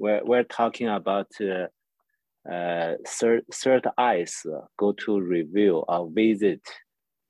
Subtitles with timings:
[0.00, 1.66] we're, we're talking about uh,
[2.50, 4.42] uh, third, third eyes
[4.78, 6.62] go to review or visit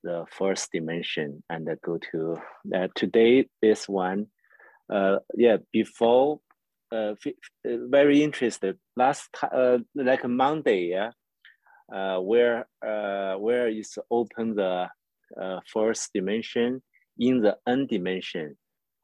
[0.05, 2.39] the first dimension and go to
[2.75, 4.27] uh, today this one
[4.89, 6.41] uh, yeah before
[6.93, 7.15] uh,
[7.65, 8.79] very interested.
[8.97, 11.11] Last uh, like monday yeah
[11.93, 14.89] uh, where uh, where is open the
[15.41, 16.83] uh, first dimension
[17.19, 18.57] in the n dimension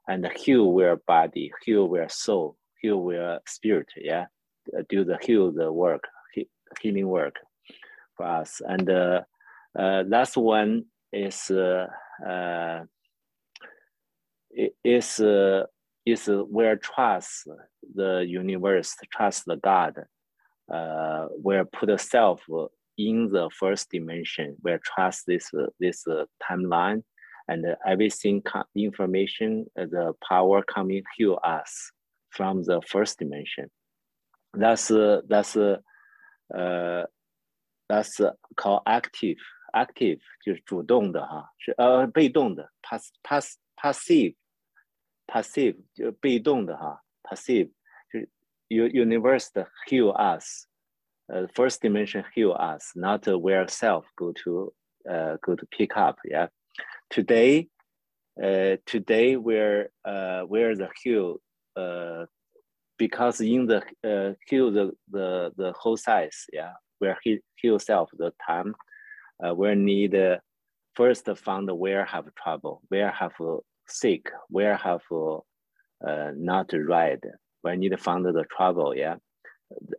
[0.09, 4.27] and here where body here where soul here where spirit yeah.
[4.89, 6.05] Do the heal the work
[6.81, 7.37] healing work
[8.17, 8.61] for us.
[8.65, 9.23] And uh,
[9.79, 11.87] uh, last one is uh,
[12.27, 12.85] uh,
[14.85, 15.65] is uh,
[16.05, 17.49] is where trust
[17.95, 19.95] the universe, trust the God,
[20.73, 22.43] uh, where put the self
[22.99, 27.03] in the first dimension, where trust this this uh, timeline,
[27.49, 28.43] and everything
[28.75, 31.91] information, uh, the power coming to us
[32.30, 33.70] from the first dimension.
[34.54, 37.06] That's uh, that's uh,
[37.88, 38.22] that's
[38.56, 39.38] called active
[39.74, 44.36] active 就是主动的哈，是呃被动的 pass pass passive
[45.28, 47.72] passive 就被动的哈 passive
[48.12, 48.30] 就是
[48.68, 49.50] universe
[49.88, 50.68] heal us，
[51.28, 54.74] 呃 first dimension heal us not where self go to
[55.10, 56.50] uh go to pick up yeah
[57.10, 57.70] today
[58.42, 61.40] uh today we're uh where the heal
[61.77, 62.25] uh
[62.99, 67.39] because in the uh heal the the the whole size yeah where he
[67.79, 68.75] self the time
[69.45, 70.37] uh, we need uh,
[70.95, 73.35] first find where have trouble, where have
[73.87, 77.23] sick, where have uh, not right.
[77.63, 78.95] We need to find the trouble.
[78.97, 79.17] Yeah,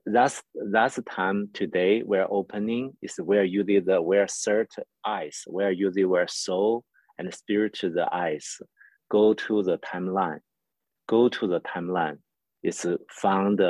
[0.05, 4.67] that's that's the time today we're opening is where you did the where cert
[5.05, 6.83] eyes, where you did where soul
[7.19, 8.57] and spirit to the eyes.
[9.09, 10.39] Go to the timeline.
[11.07, 12.17] Go to the timeline.
[12.63, 13.61] It's found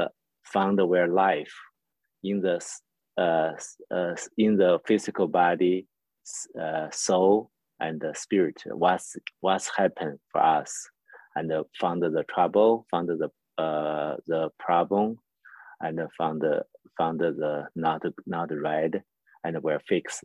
[0.43, 1.53] found where life
[2.23, 2.59] in the
[3.17, 3.53] uh,
[3.93, 5.87] uh, in the physical body,
[6.59, 8.61] uh, soul, and the spirit.
[8.67, 10.71] What's what's happened for us,
[11.35, 13.29] and found the trouble, found the
[13.61, 15.17] uh, the problem,
[15.81, 16.63] and found the
[16.97, 18.93] found the not not right,
[19.43, 20.23] and we're fixed.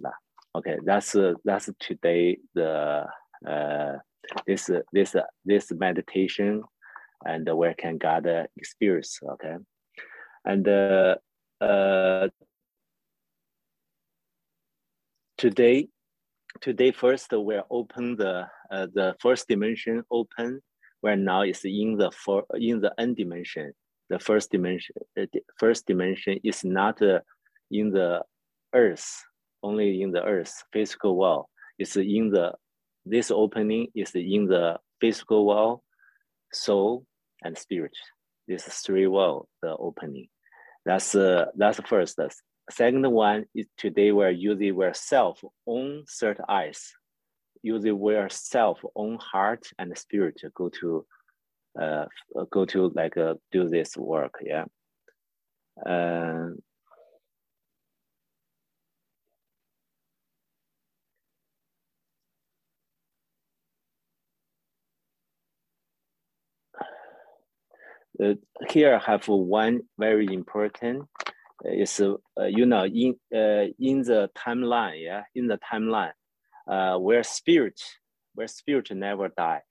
[0.54, 3.06] Okay, that's that's today the
[3.48, 3.97] uh,
[4.47, 6.62] this this this meditation,
[7.25, 9.19] and where can God experience.
[9.22, 9.56] Okay,
[10.44, 11.16] and uh,
[11.60, 12.28] uh,
[15.38, 15.88] today,
[16.60, 20.60] today first we're open the uh, the first dimension open,
[21.00, 23.72] where now it's in the for in the n dimension.
[24.10, 25.27] The first dimension, uh,
[25.59, 27.21] first dimension is not uh,
[27.71, 28.22] in the
[28.75, 29.25] earth,
[29.62, 31.47] only in the earth physical world.
[31.78, 32.53] It's in the
[33.06, 35.81] this opening is in the physical world,
[36.53, 37.04] soul
[37.44, 37.92] and spirit.
[38.48, 40.28] This three world the opening.
[40.84, 42.19] That's uh, that's first.
[42.70, 46.92] Second one is today we're using where self own third eyes,
[47.62, 51.06] using where self own heart and spirit to go to
[51.80, 52.06] uh,
[52.50, 54.34] go to like uh, do this work.
[54.42, 54.64] Yeah.
[55.84, 56.50] Uh,
[68.22, 68.34] uh,
[68.68, 71.04] here I have one very important.
[71.64, 76.10] Is uh, you know in uh, in the timeline yeah in the timeline
[76.66, 77.80] uh, where spirit
[78.34, 79.62] where spirit never die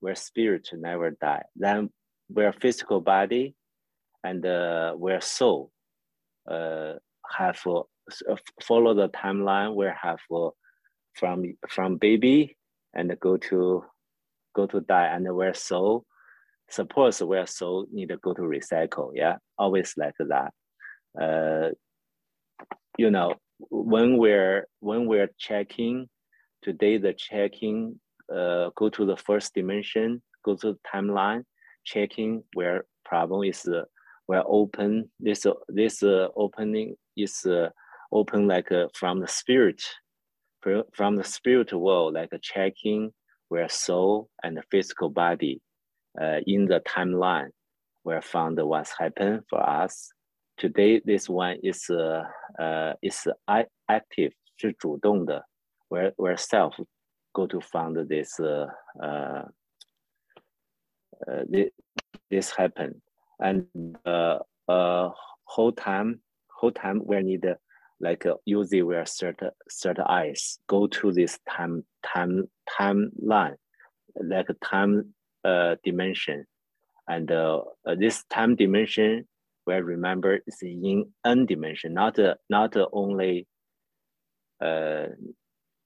[0.00, 1.42] where spirit never die.
[1.54, 1.90] Then
[2.28, 3.54] where physical body
[4.24, 5.70] and uh, where soul
[6.50, 6.94] uh,
[7.36, 7.82] have uh,
[8.62, 10.48] follow the timeline where have uh,
[11.14, 12.56] from from baby
[12.94, 13.84] and go to
[14.54, 16.04] go to die and where soul
[16.70, 20.52] suppose where soul need to go to recycle yeah always like that.
[21.20, 21.70] Uh,
[22.98, 23.34] you know,
[23.70, 26.08] when we're when we're checking
[26.62, 28.00] today, the checking
[28.34, 31.44] uh, go to the first dimension, go to the timeline,
[31.84, 33.84] checking where problem is uh,
[34.26, 37.68] where open this uh, this uh, opening is uh,
[38.12, 39.82] open like uh, from the spirit
[40.92, 43.10] from the spiritual world, like checking
[43.48, 45.58] where soul and the physical body
[46.45, 47.49] in the timeline
[48.03, 50.11] where found what's happened for us
[50.57, 52.23] Today, this one is uh,
[52.57, 53.27] uh, is
[53.87, 55.45] active, 是主动的，
[55.89, 56.73] where where self
[57.33, 58.67] go to find this uh,
[59.03, 59.43] uh,
[61.27, 61.71] uh this,
[62.29, 63.01] this happen,
[63.39, 63.67] and
[64.05, 64.39] uh,
[64.69, 65.11] uh
[65.43, 67.55] whole time whole time we need uh,
[67.99, 73.57] like uh, using where certain certain eyes go to this time time timeline,
[74.23, 75.13] like time
[75.44, 76.46] uh dimension,
[77.08, 79.26] And uh, uh, this time dimension,
[79.64, 83.46] where remember is in n dimension, not uh, not only
[84.64, 85.06] uh,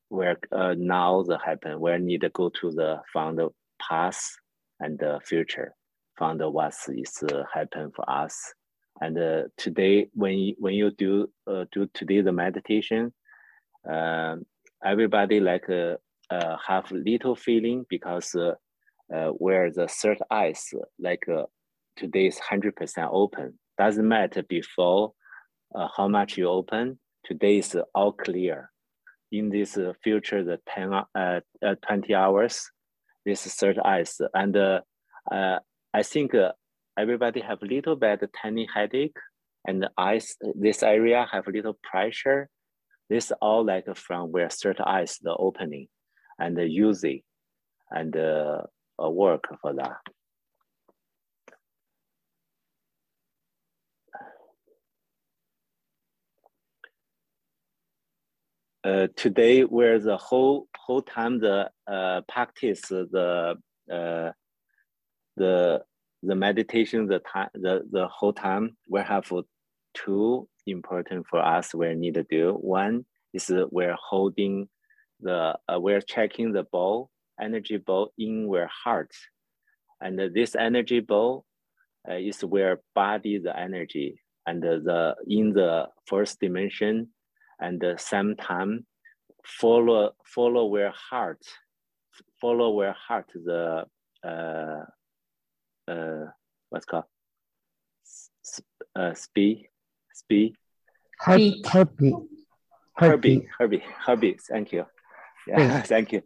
[0.09, 0.37] where
[0.77, 3.41] now the happen, where need to go to the found
[3.81, 4.39] past
[4.81, 5.75] and the future,
[6.19, 8.37] found what is happen for us.
[9.01, 11.29] And today, when you, when you do
[11.73, 13.13] do today the meditation,
[13.91, 14.37] uh,
[14.85, 15.69] everybody like
[16.31, 18.53] uh, have little feeling because uh,
[19.15, 21.45] uh, where the third eyes like uh,
[21.97, 23.59] today is hundred percent open.
[23.79, 25.13] Doesn't matter before
[25.75, 26.99] uh, how much you open.
[27.25, 28.71] Today is all clear.
[29.33, 32.71] In this uh, future, the 10, uh, uh, 20 hours,
[33.25, 34.21] this third eyes.
[34.33, 34.57] And
[35.33, 36.33] I think
[36.97, 39.17] everybody have a little bit tiny headache
[39.67, 42.49] and the eyes, this area have a little pressure.
[43.11, 45.89] This all like from where third eyes, the opening
[46.39, 47.23] and using
[47.91, 48.63] and uh,
[48.99, 49.99] work for that.
[58.85, 63.55] Uh, today where the whole whole time the uh, practice the
[63.91, 64.31] uh,
[65.39, 65.83] the
[66.23, 69.25] the meditation the time the, the whole time we have
[69.95, 74.69] two important for us we need to do one is we're holding
[75.21, 77.09] the uh, we're checking the ball
[77.41, 79.11] energy ball in where heart
[80.01, 81.45] and this energy ball
[82.09, 87.09] uh, is where body the energy and the in the first dimension
[87.61, 88.87] and the same time
[89.45, 91.43] follow follow where heart
[92.41, 93.85] follow where heart the
[94.25, 94.85] uh,
[95.91, 96.25] uh,
[96.71, 97.05] what's called
[98.97, 99.69] uh, speed
[100.13, 100.55] speed
[101.19, 101.63] Herbie.
[101.67, 102.15] Herbie.
[102.97, 103.49] Herbie.
[103.59, 103.85] Herbie.
[104.07, 104.39] Herbie.
[104.49, 104.87] Thank you.
[105.47, 105.83] Yeah.
[105.87, 106.23] Thank you.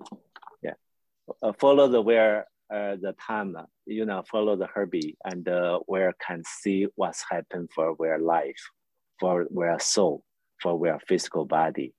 [1.43, 3.57] Uh, follow the where uh, the time.
[3.87, 8.61] You know, follow the Herbie and uh, where can see what's happened for where life,
[9.19, 10.23] for where soul
[10.61, 11.95] for where physical body.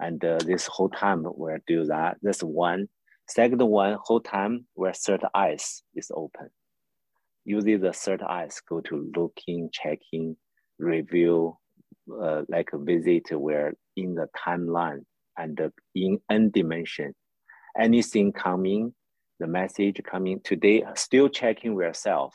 [0.00, 2.16] And this whole time we'll do that.
[2.22, 2.88] That's one.
[3.28, 6.50] Second one, whole time where third eyes is open.
[7.44, 10.36] Using the third eyes, go to looking, checking,
[10.78, 11.56] review,
[12.10, 15.04] uh, like a visit where in the timeline
[15.36, 15.58] and
[15.94, 17.14] in n dimension,
[17.78, 18.94] anything coming,
[19.40, 22.34] the message coming today, still checking yourself